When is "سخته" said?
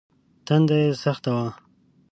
1.03-1.29